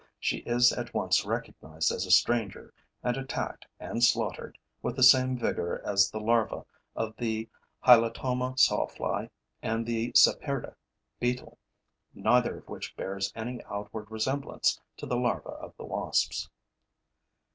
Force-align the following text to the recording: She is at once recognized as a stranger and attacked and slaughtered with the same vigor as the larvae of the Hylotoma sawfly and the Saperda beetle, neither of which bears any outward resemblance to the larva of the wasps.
She 0.19 0.37
is 0.47 0.73
at 0.73 0.95
once 0.95 1.25
recognized 1.27 1.91
as 1.91 2.07
a 2.07 2.11
stranger 2.11 2.73
and 3.03 3.15
attacked 3.15 3.67
and 3.79 4.03
slaughtered 4.03 4.57
with 4.81 4.95
the 4.95 5.03
same 5.03 5.37
vigor 5.37 5.79
as 5.85 6.09
the 6.09 6.19
larvae 6.19 6.63
of 6.95 7.13
the 7.17 7.47
Hylotoma 7.85 8.57
sawfly 8.57 9.29
and 9.61 9.85
the 9.85 10.11
Saperda 10.13 10.75
beetle, 11.19 11.59
neither 12.15 12.57
of 12.57 12.67
which 12.67 12.95
bears 12.95 13.31
any 13.35 13.63
outward 13.69 14.09
resemblance 14.09 14.81
to 14.97 15.05
the 15.05 15.17
larva 15.17 15.49
of 15.49 15.75
the 15.77 15.85
wasps. 15.85 16.49